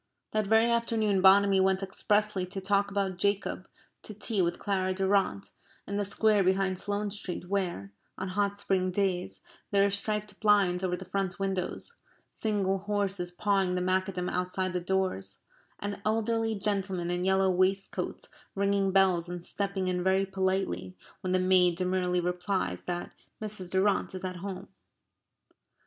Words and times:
That 0.31 0.47
very 0.47 0.71
afternoon 0.71 1.21
Bonamy 1.21 1.59
went 1.59 1.83
expressly 1.83 2.47
to 2.47 2.59
talk 2.59 2.89
about 2.89 3.17
Jacob 3.17 3.67
to 4.01 4.15
tea 4.15 4.41
with 4.41 4.57
Clara 4.57 4.95
Durrant 4.95 5.51
in 5.85 5.97
the 5.97 6.05
square 6.05 6.43
behind 6.43 6.79
Sloane 6.79 7.11
Street 7.11 7.49
where, 7.49 7.91
on 8.17 8.29
hot 8.29 8.57
spring 8.57 8.89
days, 8.89 9.41
there 9.69 9.85
are 9.85 9.91
striped 9.91 10.39
blinds 10.39 10.83
over 10.83 10.97
the 10.97 11.05
front 11.05 11.37
windows, 11.37 11.97
single 12.31 12.79
horses 12.79 13.29
pawing 13.31 13.75
the 13.75 13.81
macadam 13.83 14.27
outside 14.27 14.73
the 14.73 14.81
doors, 14.81 15.37
and 15.77 16.01
elderly 16.03 16.55
gentlemen 16.55 17.11
in 17.11 17.23
yellow 17.23 17.51
waistcoats 17.51 18.27
ringing 18.55 18.91
bells 18.91 19.29
and 19.29 19.45
stepping 19.45 19.87
in 19.87 20.03
very 20.03 20.25
politely 20.25 20.97
when 21.21 21.31
the 21.31 21.37
maid 21.37 21.75
demurely 21.75 22.19
replies 22.19 22.81
that 22.85 23.11
Mrs. 23.39 23.69
Durrant 23.69 24.15
is 24.15 24.23
at 24.25 24.37
home. 24.37 24.69